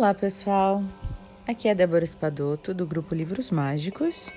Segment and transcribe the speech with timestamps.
[0.00, 0.82] Olá, pessoal.
[1.46, 4.32] Aqui é Débora Espadoto do grupo Livros Mágicos.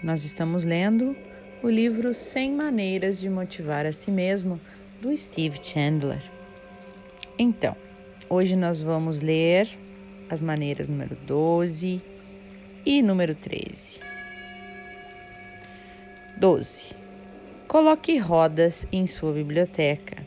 [0.00, 1.16] Nós estamos lendo
[1.60, 4.60] o livro 100 Maneiras de Motivar a Si Mesmo
[5.00, 6.22] do Steve Chandler.
[7.36, 7.74] Então,
[8.30, 9.68] hoje nós vamos ler
[10.30, 12.00] as maneiras número 12
[12.86, 13.98] e número 13.
[16.36, 16.94] 12.
[17.66, 20.24] Coloque rodas em sua biblioteca.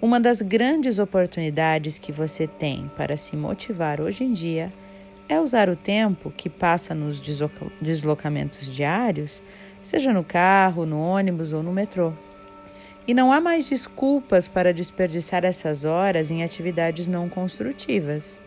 [0.00, 4.70] Uma das grandes oportunidades que você tem para se motivar hoje em dia
[5.26, 7.18] é usar o tempo que passa nos
[7.80, 9.42] deslocamentos diários,
[9.82, 12.12] seja no carro, no ônibus ou no metrô.
[13.08, 18.38] E não há mais desculpas para desperdiçar essas horas em atividades não construtivas.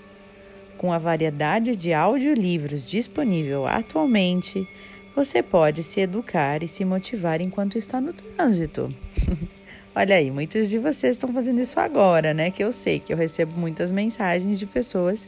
[0.77, 4.67] Com a variedade de audiolivros disponível atualmente,
[5.15, 8.93] você pode se educar e se motivar enquanto está no trânsito.
[9.95, 12.51] Olha aí, muitos de vocês estão fazendo isso agora, né?
[12.51, 15.27] Que eu sei que eu recebo muitas mensagens de pessoas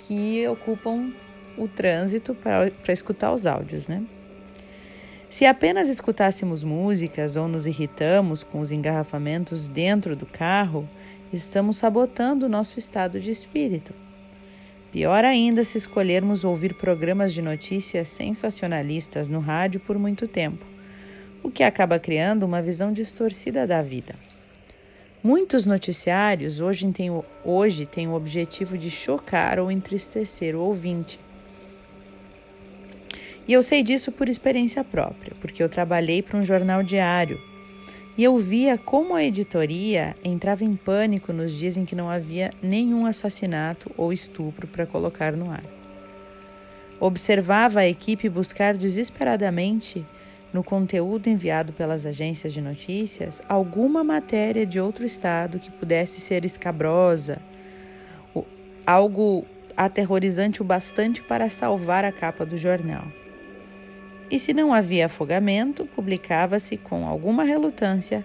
[0.00, 1.12] que ocupam
[1.56, 4.02] o trânsito para escutar os áudios, né?
[5.30, 10.88] Se apenas escutássemos músicas ou nos irritamos com os engarrafamentos dentro do carro,
[11.32, 13.94] estamos sabotando o nosso estado de espírito.
[14.90, 20.75] Pior ainda se escolhermos ouvir programas de notícias sensacionalistas no rádio por muito tempo
[21.46, 24.16] o que acaba criando uma visão distorcida da vida.
[25.22, 27.08] Muitos noticiários hoje têm,
[27.44, 31.20] hoje têm o objetivo de chocar ou entristecer o ouvinte.
[33.46, 37.40] E eu sei disso por experiência própria, porque eu trabalhei para um jornal diário
[38.18, 42.50] e eu via como a editoria entrava em pânico nos dias em que não havia
[42.60, 45.62] nenhum assassinato ou estupro para colocar no ar.
[46.98, 50.04] Observava a equipe buscar desesperadamente
[50.56, 56.46] no conteúdo enviado pelas agências de notícias alguma matéria de outro estado que pudesse ser
[56.46, 57.42] escabrosa,
[58.86, 59.44] algo
[59.76, 63.04] aterrorizante o bastante para salvar a capa do jornal.
[64.30, 68.24] E se não havia afogamento, publicava-se com alguma relutância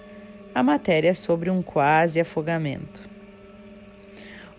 [0.55, 3.10] a matéria sobre um quase afogamento.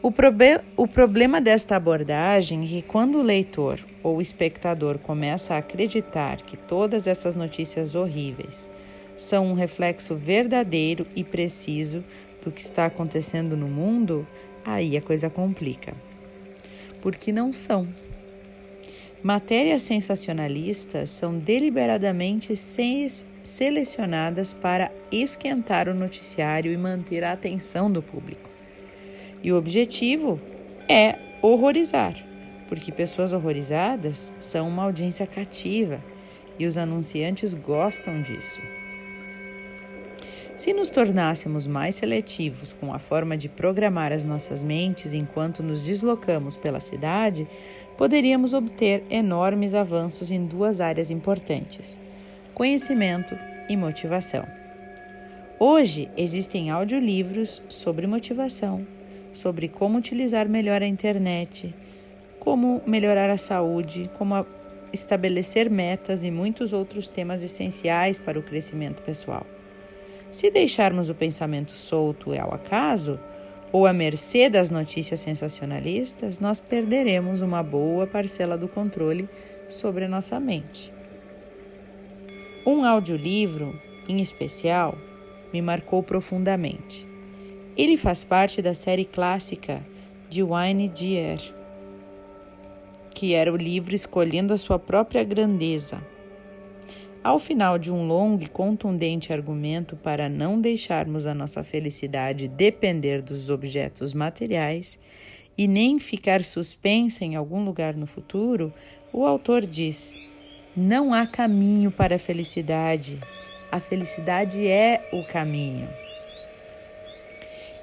[0.03, 5.55] O, probe o problema desta abordagem é que quando o leitor ou o espectador começa
[5.55, 8.69] a acreditar que todas essas notícias horríveis
[9.17, 12.03] são um reflexo verdadeiro e preciso
[12.45, 14.27] do que está acontecendo no mundo,
[14.65, 15.95] aí a coisa complica.
[17.01, 17.87] Porque não são.
[19.23, 28.51] Matérias sensacionalistas são deliberadamente selecionadas para esquentar o noticiário e manter a atenção do público.
[29.43, 30.41] E o objetivo
[30.89, 32.15] é horrorizar,
[32.69, 36.01] porque pessoas horrorizadas são uma audiência cativa
[36.59, 38.61] e os anunciantes gostam disso.
[40.57, 45.83] Se nos tornássemos mais seletivos com a forma de programar as nossas mentes enquanto nos
[45.83, 47.49] deslocamos pela cidade,
[47.99, 51.99] poderíamos obter enormes avanços em duas áreas importantes:
[52.55, 53.37] conhecimento
[53.69, 54.47] e motivação.
[55.59, 58.87] Hoje existem audiolivros sobre motivação
[59.33, 61.75] sobre como utilizar melhor a internet,
[62.39, 64.47] como melhorar a saúde, como
[64.93, 69.47] estabelecer metas e muitos outros temas essenciais para o crescimento pessoal.
[70.31, 73.19] Se deixarmos o pensamento solto e ao acaso,
[73.71, 79.29] ou à mercê das notícias sensacionalistas, nós perderemos uma boa parcela do controle
[79.69, 80.93] sobre a nossa mente.
[82.67, 84.97] Um audiolivro, em especial,
[85.53, 87.12] me marcou profundamente.
[87.77, 89.83] Ele faz parte da série clássica
[90.29, 91.41] de Wayne Dyer,
[93.15, 96.03] que era o livro Escolhendo a Sua Própria Grandeza.
[97.25, 103.23] Ao final de um longo e contundente argumento para não deixarmos a nossa felicidade depender
[103.23, 104.99] dos objetos materiais
[105.57, 108.73] e nem ficar suspensa em algum lugar no futuro,
[109.13, 110.15] o autor diz:
[110.77, 113.19] Não há caminho para a felicidade.
[113.71, 116.02] A felicidade é o caminho.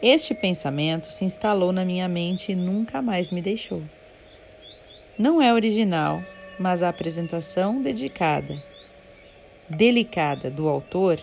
[0.01, 3.81] Este pensamento se instalou na minha mente e nunca mais me deixou.
[5.18, 6.24] Não é original,
[6.57, 8.63] mas a apresentação dedicada,
[9.69, 11.19] delicada do autor,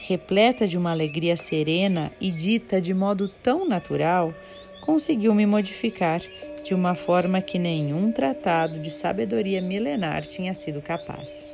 [0.00, 4.34] repleta de uma alegria serena e dita de modo tão natural,
[4.82, 6.20] conseguiu me modificar
[6.62, 11.46] de uma forma que nenhum tratado de sabedoria milenar tinha sido capaz.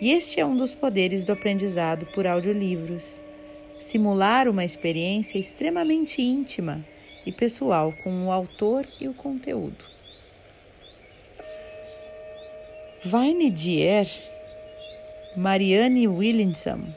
[0.00, 3.20] E este é um dos poderes do aprendizado por audiolivros
[3.80, 6.84] simular uma experiência extremamente íntima
[7.24, 9.84] e pessoal com o autor e o conteúdo.
[13.04, 14.08] Vine Dier,
[15.36, 16.92] Marianne Williamson,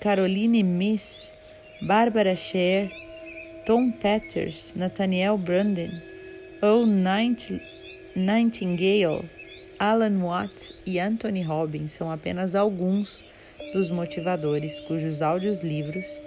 [0.00, 1.32] Caroline Miss,
[1.80, 2.90] Barbara Scher,
[3.64, 5.90] Tom Peters, Nathaniel Branden,
[6.62, 6.84] O.
[8.14, 9.28] Nightingale,
[9.78, 13.24] Alan Watts e Anthony Robbins são apenas alguns
[13.72, 16.20] dos motivadores cujos áudios livros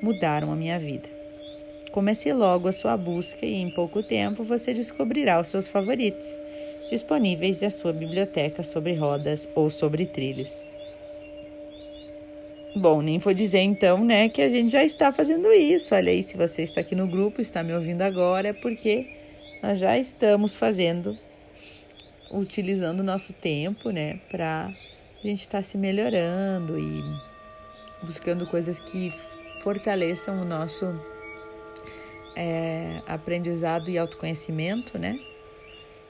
[0.00, 1.08] mudaram a minha vida.
[1.90, 6.40] Comece logo a sua busca e em pouco tempo você descobrirá os seus favoritos,
[6.90, 10.64] disponíveis em sua biblioteca sobre rodas ou sobre trilhos.
[12.76, 15.94] Bom, nem vou dizer então, né, que a gente já está fazendo isso.
[15.94, 19.06] Olha aí, se você está aqui no grupo, está me ouvindo agora, é porque
[19.62, 21.16] nós já estamos fazendo,
[22.30, 24.70] utilizando o nosso tempo, né, para
[25.24, 27.02] a gente estar tá se melhorando e
[28.04, 29.10] buscando coisas que
[29.66, 30.94] fortaleçam o nosso
[32.36, 35.18] é, aprendizado e autoconhecimento, né?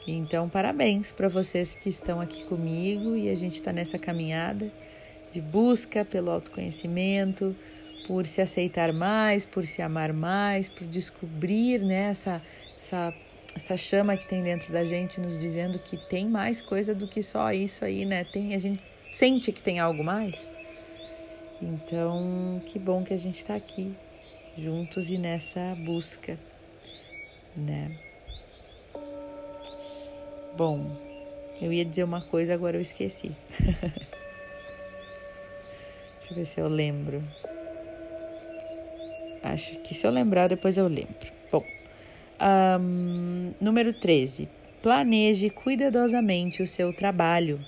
[0.06, 4.70] Então, parabéns para vocês que estão aqui comigo e a gente está nessa caminhada
[5.32, 7.56] de busca pelo autoconhecimento,
[8.06, 12.42] por se aceitar mais, por se amar mais, por descobrir né, essa,
[12.74, 13.14] essa,
[13.54, 17.22] essa chama que tem dentro da gente nos dizendo que tem mais coisa do que
[17.22, 18.22] só isso aí, né?
[18.24, 20.46] Tem, a gente sente que tem algo mais.
[21.60, 23.94] Então, que bom que a gente está aqui
[24.56, 26.38] juntos e nessa busca,
[27.56, 27.96] né?
[30.56, 30.96] Bom,
[31.60, 33.32] eu ia dizer uma coisa, agora eu esqueci.
[36.18, 37.22] Deixa eu ver se eu lembro.
[39.42, 41.32] Acho que se eu lembrar, depois eu lembro.
[41.52, 41.64] Bom,
[42.80, 44.48] um, número 13.
[44.82, 47.60] Planeje cuidadosamente o seu trabalho.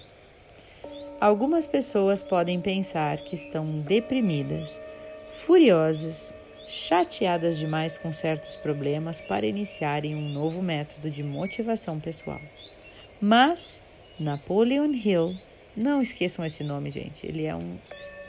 [1.20, 4.80] Algumas pessoas podem pensar que estão deprimidas,
[5.30, 6.32] furiosas,
[6.64, 12.40] chateadas demais com certos problemas para iniciarem um novo método de motivação pessoal.
[13.20, 13.82] Mas
[14.16, 15.36] Napoleon Hill,
[15.76, 17.76] não esqueçam esse nome, gente, ele é um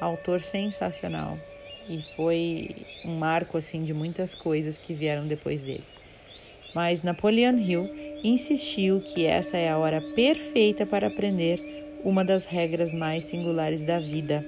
[0.02, 1.38] autor sensacional
[1.88, 2.76] e foi
[3.06, 5.86] um marco assim de muitas coisas que vieram depois dele.
[6.74, 7.88] Mas Napoleon Hill
[8.24, 14.00] insistiu que essa é a hora perfeita para aprender uma das regras mais singulares da
[14.00, 14.46] vida.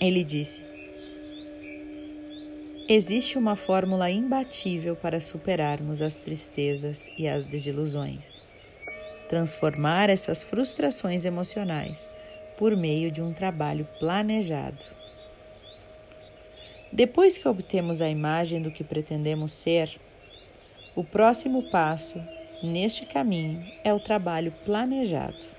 [0.00, 0.62] Ele disse:
[2.88, 8.40] Existe uma fórmula imbatível para superarmos as tristezas e as desilusões.
[9.28, 12.08] Transformar essas frustrações emocionais
[12.56, 14.84] por meio de um trabalho planejado.
[16.92, 20.00] Depois que obtemos a imagem do que pretendemos ser,
[20.94, 22.22] o próximo passo
[22.62, 25.55] neste caminho é o trabalho planejado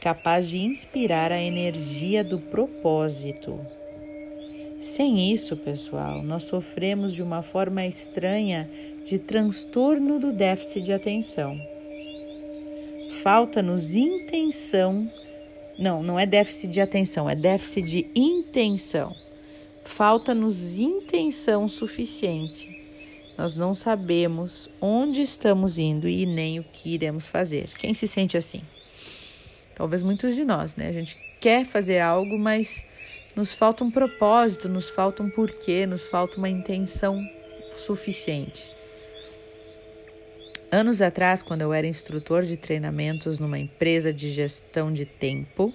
[0.00, 3.60] capaz de inspirar a energia do propósito.
[4.80, 8.68] Sem isso, pessoal, nós sofremos de uma forma estranha
[9.04, 11.60] de transtorno do déficit de atenção.
[13.22, 15.10] Falta-nos intenção.
[15.78, 19.14] Não, não é déficit de atenção, é déficit de intenção.
[19.84, 22.80] Falta-nos intenção suficiente.
[23.36, 27.68] Nós não sabemos onde estamos indo e nem o que iremos fazer.
[27.78, 28.62] Quem se sente assim?
[29.80, 30.88] Talvez muitos de nós, né?
[30.88, 32.84] A gente quer fazer algo, mas
[33.34, 37.26] nos falta um propósito, nos falta um porquê, nos falta uma intenção
[37.74, 38.70] suficiente.
[40.70, 45.72] Anos atrás, quando eu era instrutor de treinamentos numa empresa de gestão de tempo,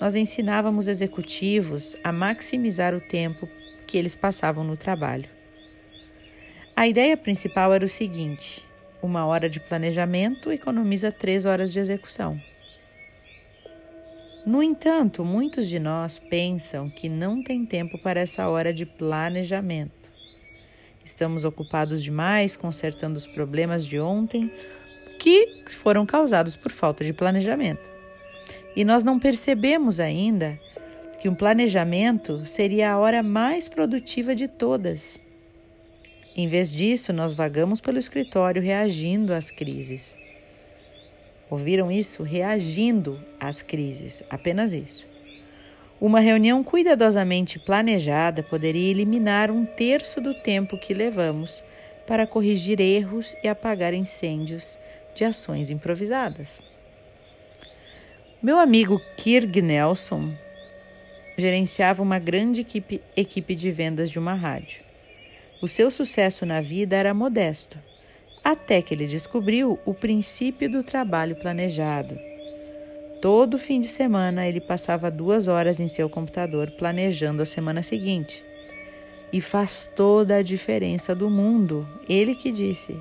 [0.00, 3.48] nós ensinávamos executivos a maximizar o tempo
[3.86, 5.30] que eles passavam no trabalho.
[6.74, 8.66] A ideia principal era o seguinte:
[9.00, 12.42] uma hora de planejamento economiza três horas de execução.
[14.46, 20.10] No entanto, muitos de nós pensam que não tem tempo para essa hora de planejamento.
[21.04, 24.50] Estamos ocupados demais consertando os problemas de ontem
[25.18, 27.88] que foram causados por falta de planejamento.
[28.76, 30.58] E nós não percebemos ainda
[31.20, 35.20] que um planejamento seria a hora mais produtiva de todas.
[36.36, 40.16] Em vez disso, nós vagamos pelo escritório reagindo às crises.
[41.50, 42.22] Ouviram isso?
[42.22, 45.06] Reagindo às crises, apenas isso.
[46.00, 51.64] Uma reunião cuidadosamente planejada poderia eliminar um terço do tempo que levamos
[52.06, 54.78] para corrigir erros e apagar incêndios
[55.14, 56.60] de ações improvisadas.
[58.40, 60.32] Meu amigo Kirk Nelson
[61.36, 64.80] gerenciava uma grande equipe, equipe de vendas de uma rádio.
[65.60, 67.78] O seu sucesso na vida era modesto
[68.48, 72.18] até que ele descobriu o princípio do trabalho planejado.
[73.20, 78.42] Todo fim de semana ele passava duas horas em seu computador planejando a semana seguinte.
[79.30, 82.98] E faz toda a diferença do mundo, ele que disse.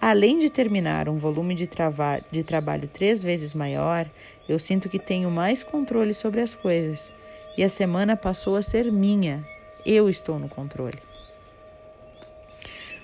[0.00, 4.08] Além de terminar um volume de, trava de trabalho três vezes maior,
[4.48, 7.12] eu sinto que tenho mais controle sobre as coisas
[7.58, 9.44] e a semana passou a ser minha.
[9.84, 11.09] Eu estou no controle.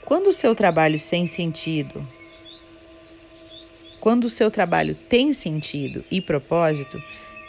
[0.06, 2.06] Quando o seu trabalho sem sentido,
[4.00, 7.02] quando o seu trabalho tem sentido e propósito,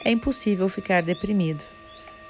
[0.03, 1.63] é impossível ficar deprimido.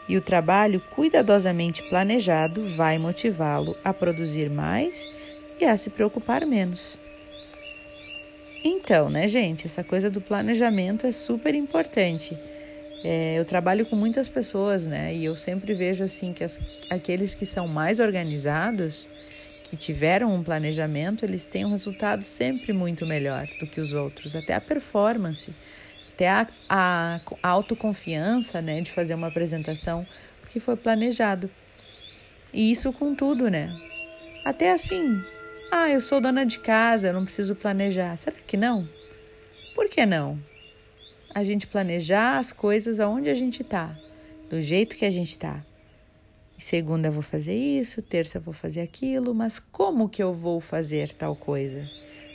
[0.06, 5.10] E o trabalho cuidadosamente planejado vai motivá-lo a produzir mais
[5.62, 7.00] e a se preocupar menos.
[8.62, 12.38] Então, né, gente, essa coisa do planejamento é super importante.
[13.02, 17.34] É, eu trabalho com muitas pessoas, né, e eu sempre vejo assim que as, aqueles
[17.34, 19.08] que são mais organizados,
[19.70, 24.34] que tiveram um planejamento, eles têm um resultado sempre muito melhor do que os outros,
[24.34, 25.54] até a performance,
[26.14, 30.08] até a, a, autoconfiança, né, de fazer uma apresentação,
[30.40, 31.50] porque foi planejado.
[32.54, 33.78] E isso com tudo, né?
[34.46, 35.22] Até assim,
[35.70, 38.16] ah, eu sou dona de casa, eu não preciso planejar.
[38.16, 38.88] Será que não?
[39.76, 40.40] Por que não?
[41.36, 44.00] A gente planejar as coisas aonde a gente está,
[44.50, 45.62] do jeito que a gente está.
[46.58, 51.36] Segunda vou fazer isso, terça vou fazer aquilo, mas como que eu vou fazer tal
[51.36, 51.88] coisa?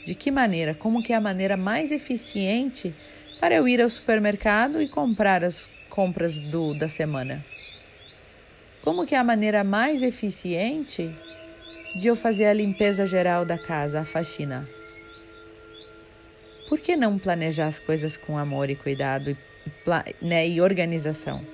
[0.05, 0.73] De que maneira?
[0.73, 2.95] Como que é a maneira mais eficiente
[3.37, 7.43] para eu ir ao supermercado e comprar as compras do da semana?
[8.81, 11.13] Como que é a maneira mais eficiente
[11.93, 14.67] de eu fazer a limpeza geral da casa, a faxina?
[16.69, 19.37] Por que não planejar as coisas com amor e cuidado e,
[20.25, 21.45] né, e organização?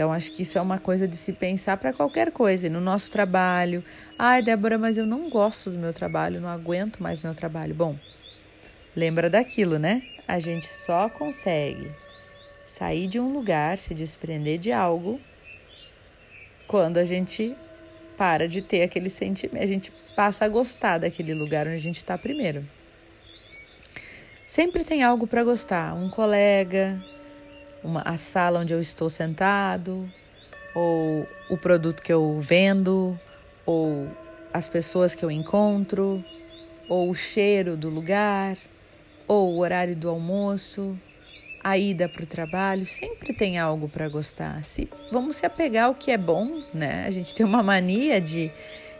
[0.00, 2.70] Então, acho que isso é uma coisa de se pensar para qualquer coisa.
[2.70, 3.84] No nosso trabalho,
[4.18, 7.74] ai, Débora, mas eu não gosto do meu trabalho, não aguento mais meu trabalho.
[7.74, 7.94] Bom,
[8.96, 10.02] lembra daquilo, né?
[10.26, 11.90] A gente só consegue
[12.64, 15.20] sair de um lugar, se desprender de algo,
[16.66, 17.54] quando a gente
[18.16, 21.96] para de ter aquele sentimento, a gente passa a gostar daquele lugar onde a gente
[21.96, 22.66] está primeiro.
[24.46, 26.98] Sempre tem algo para gostar, um colega,
[27.82, 30.10] uma, a sala onde eu estou sentado,
[30.74, 33.18] ou o produto que eu vendo,
[33.66, 34.08] ou
[34.52, 36.24] as pessoas que eu encontro,
[36.88, 38.56] ou o cheiro do lugar,
[39.26, 40.98] ou o horário do almoço,
[41.62, 44.62] a ida para o trabalho, sempre tem algo para gostar.
[44.64, 47.04] Se, vamos se apegar ao que é bom, né?
[47.06, 48.50] A gente tem uma mania de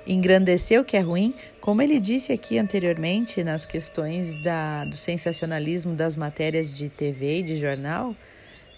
[0.06, 5.94] engrandecer o que é ruim, como ele disse aqui anteriormente nas questões da, do sensacionalismo
[5.94, 8.14] das matérias de TV e de jornal.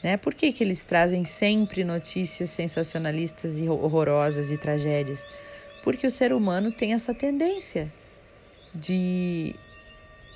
[0.03, 0.17] Né?
[0.17, 5.25] Por que, que eles trazem sempre notícias sensacionalistas e horrorosas e tragédias?
[5.83, 7.93] Porque o ser humano tem essa tendência
[8.75, 9.55] de,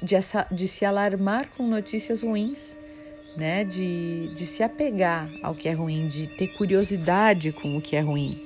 [0.03, 2.77] de, essa, de se alarmar com notícias ruins
[3.37, 3.65] né?
[3.65, 8.01] De, de se apegar ao que é ruim, de ter curiosidade com o que é
[8.01, 8.43] ruim.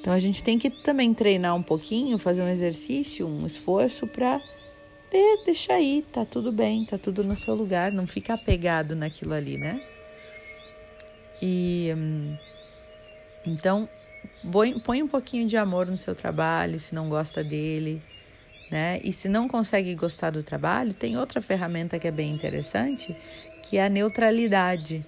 [0.00, 4.42] Então a gente tem que também treinar um pouquinho, fazer um exercício, um esforço para
[5.14, 9.32] de, deixar aí, tá tudo bem, tá tudo no seu lugar, não fica apegado naquilo
[9.32, 9.80] ali, né?
[11.40, 12.36] E hum,
[13.46, 13.88] então
[14.82, 18.02] põe um pouquinho de amor no seu trabalho, se não gosta dele,
[18.68, 19.00] né?
[19.04, 23.16] E se não consegue gostar do trabalho, tem outra ferramenta que é bem interessante,
[23.62, 25.06] que é a neutralidade,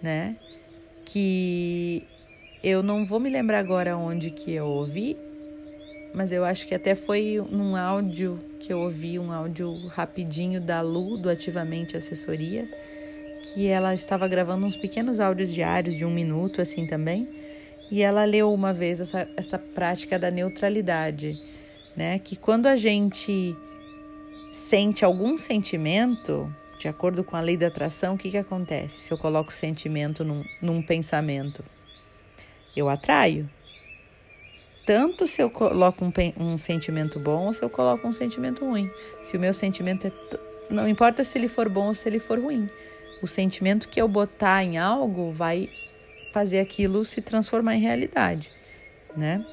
[0.00, 0.36] né?
[1.04, 2.06] Que
[2.62, 5.16] eu não vou me lembrar agora onde que eu ouvi,
[6.14, 10.80] mas eu acho que até foi num áudio que eu ouvi, um áudio rapidinho da
[10.80, 12.68] Lu, do Ativamente Assessoria,
[13.42, 17.28] que ela estava gravando uns pequenos áudios diários de um minuto, assim também,
[17.90, 21.40] e ela leu uma vez essa, essa prática da neutralidade
[21.96, 22.18] né?
[22.18, 23.54] Que quando a gente
[24.52, 29.12] sente algum sentimento, de acordo com a lei da atração, o que, que acontece se
[29.12, 31.64] eu coloco sentimento num, num pensamento?
[32.74, 33.48] Eu atraio.
[34.86, 38.90] Tanto se eu coloco um, um sentimento bom ou se eu coloco um sentimento ruim.
[39.22, 40.12] Se o meu sentimento é.
[40.70, 42.68] Não importa se ele for bom ou se ele for ruim.
[43.22, 45.68] O sentimento que eu botar em algo vai
[46.32, 48.50] fazer aquilo se transformar em realidade,
[49.16, 49.44] né?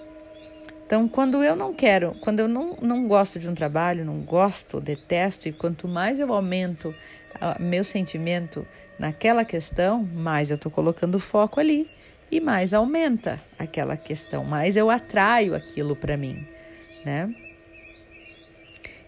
[0.86, 4.80] Então, quando eu não quero, quando eu não, não gosto de um trabalho, não gosto,
[4.80, 8.66] detesto, e quanto mais eu aumento uh, meu sentimento
[8.98, 11.90] naquela questão, mais eu estou colocando foco ali
[12.32, 16.46] e mais aumenta aquela questão, mais eu atraio aquilo para mim,
[17.06, 17.34] né?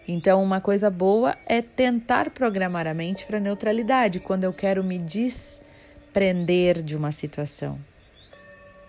[0.08, 4.98] Então, uma coisa boa é tentar programar a mente para neutralidade quando eu quero me
[4.98, 7.78] desprender de uma situação.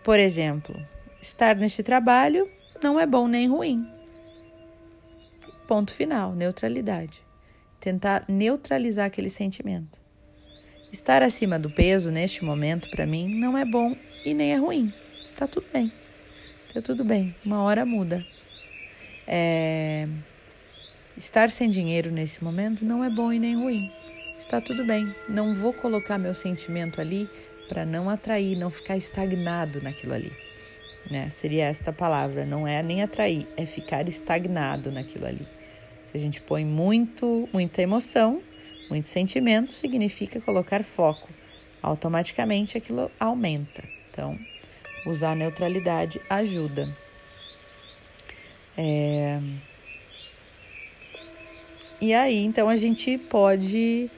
[0.03, 0.75] Por exemplo,
[1.21, 2.50] estar neste trabalho
[2.81, 3.88] não é bom nem ruim.
[5.67, 7.21] Ponto final, neutralidade.
[7.79, 10.00] Tentar neutralizar aquele sentimento.
[10.91, 14.93] Estar acima do peso neste momento para mim não é bom e nem é ruim.
[15.35, 15.91] Tá tudo bem.
[16.73, 17.35] Tá tudo bem.
[17.45, 18.25] Uma hora muda.
[19.27, 20.07] É...
[21.17, 23.91] Estar sem dinheiro nesse momento não é bom e nem ruim.
[24.39, 25.13] Está tudo bem.
[25.27, 27.29] Não vou colocar meu sentimento ali
[27.67, 30.31] para não atrair, não ficar estagnado naquilo ali
[31.09, 31.29] né?
[31.29, 35.47] Seria esta palavra, não é nem atrair, é ficar estagnado naquilo ali.
[36.05, 38.41] Se a gente põe muito, muita emoção,
[38.89, 41.29] muito sentimento, significa colocar foco.
[41.81, 43.83] Automaticamente aquilo aumenta.
[44.12, 44.38] Então,
[45.06, 46.89] usar a neutralidade ajuda.
[48.77, 49.39] É...
[52.00, 54.10] E aí, então, a gente pode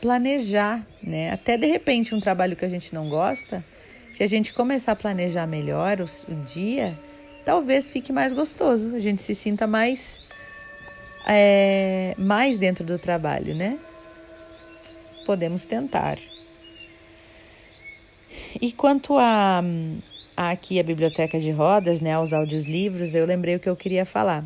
[0.00, 1.30] planejar, né?
[1.30, 3.64] Até de repente um trabalho que a gente não gosta,
[4.12, 6.98] se a gente começar a planejar melhor o, o dia,
[7.44, 10.20] talvez fique mais gostoso, a gente se sinta mais
[11.26, 13.78] é, mais dentro do trabalho, né?
[15.26, 16.18] Podemos tentar.
[18.60, 19.62] E quanto a,
[20.36, 24.04] a aqui a biblioteca de rodas, né, aos audiolivros, eu lembrei o que eu queria
[24.04, 24.44] falar.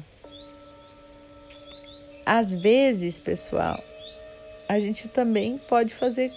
[2.25, 3.83] Às vezes, pessoal,
[4.69, 6.33] a gente também pode fazer.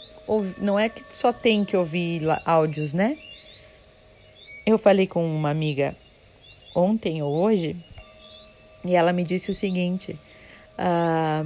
[0.58, 3.18] Não é que só tem que ouvir áudios, né?
[4.66, 5.96] Eu falei com uma amiga
[6.76, 7.76] ontem ou hoje
[8.84, 10.20] e ela me disse o seguinte:
[10.78, 11.44] ah,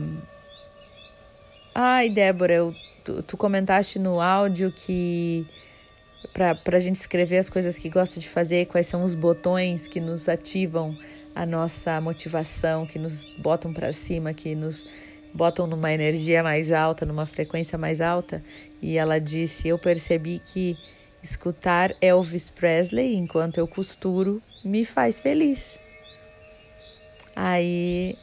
[1.75, 5.45] Ai, Débora, eu, tu, tu comentaste no áudio que
[6.33, 9.99] para a gente escrever as coisas que gosta de fazer, quais são os botões que
[9.99, 10.97] nos ativam
[11.35, 14.85] a nossa motivação, que nos botam para cima, que nos
[15.33, 18.43] botam numa energia mais alta, numa frequência mais alta.
[18.81, 20.77] E ela disse: Eu percebi que
[21.21, 25.79] escutar Elvis Presley enquanto eu costuro me faz feliz.
[27.35, 28.17] Aí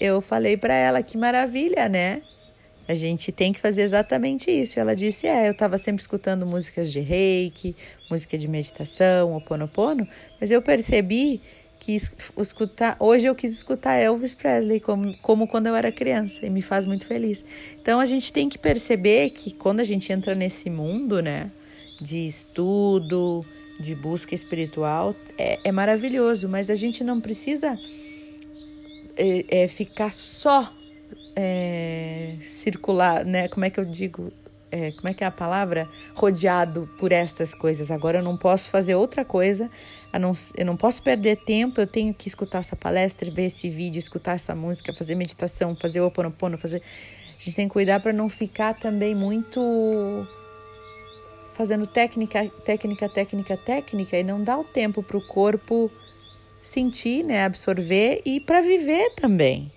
[0.00, 2.22] eu falei para ela: Que maravilha, né?
[2.88, 4.78] A gente tem que fazer exatamente isso.
[4.80, 7.76] Ela disse: É, eu estava sempre escutando músicas de reiki,
[8.10, 10.06] música de meditação, o ponopono,
[10.40, 11.40] mas eu percebi
[11.82, 12.96] quis escutar.
[13.00, 16.86] Hoje eu quis escutar Elvis Presley como, como quando eu era criança e me faz
[16.86, 17.44] muito feliz.
[17.80, 21.50] Então a gente tem que perceber que quando a gente entra nesse mundo, né,
[22.00, 23.40] de estudo,
[23.80, 27.76] de busca espiritual, é, é maravilhoso, mas a gente não precisa
[29.16, 30.72] é, é ficar só
[31.36, 33.48] é, circular, né?
[33.48, 34.30] Como é que eu digo?
[34.72, 35.86] é, como é que é a palavra?
[36.16, 37.90] Rodeado por estas coisas.
[37.90, 39.70] Agora eu não posso fazer outra coisa,
[40.18, 43.98] não, eu não posso perder tempo, eu tenho que escutar essa palestra, ver esse vídeo,
[43.98, 46.82] escutar essa música, fazer meditação, fazer o oponopono, fazer.
[47.28, 49.60] A gente tem que cuidar para não ficar também muito
[51.52, 55.90] fazendo técnica, técnica, técnica, técnica e não dar o tempo para o corpo
[56.62, 59.70] sentir, né, absorver e para viver também.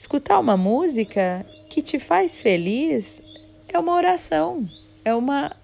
[0.00, 3.20] Escutar uma música que te faz feliz
[3.68, 4.66] é uma oração,
[5.04, 5.54] é uma,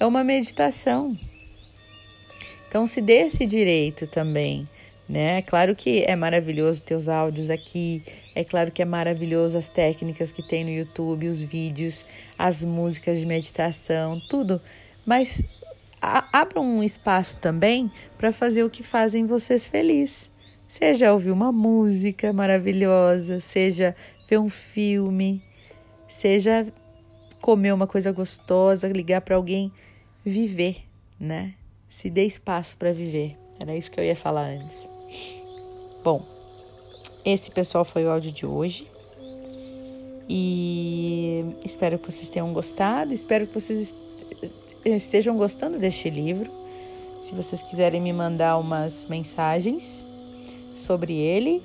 [0.00, 1.16] é uma meditação.
[2.66, 4.66] Então se dê esse direito também,
[5.08, 5.38] né?
[5.38, 8.02] É claro que é maravilhoso ter os áudios aqui,
[8.34, 12.04] é claro que é maravilhoso as técnicas que tem no YouTube, os vídeos,
[12.36, 14.60] as músicas de meditação, tudo,
[15.06, 15.44] mas
[16.02, 20.28] abra um espaço também para fazer o que fazem vocês felizes.
[20.68, 23.94] Seja ouvir uma música maravilhosa, seja
[24.28, 25.42] ver um filme,
[26.08, 26.66] seja
[27.40, 29.72] comer uma coisa gostosa, ligar para alguém,
[30.24, 30.82] viver,
[31.18, 31.54] né?
[31.88, 33.36] Se dê espaço para viver.
[33.58, 34.88] Era isso que eu ia falar antes.
[36.02, 36.26] Bom,
[37.24, 38.90] esse pessoal foi o áudio de hoje.
[40.28, 43.94] E espero que vocês tenham gostado, espero que vocês
[44.84, 46.50] estejam gostando deste livro.
[47.22, 50.04] Se vocês quiserem me mandar umas mensagens
[50.76, 51.62] sobre ele,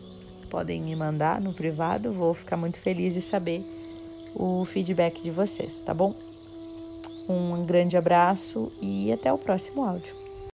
[0.49, 3.63] podem me mandar no privado, vou ficar muito feliz de saber
[4.35, 6.15] o feedback de vocês, tá bom?
[7.27, 10.20] Um grande abraço e até o próximo áudio.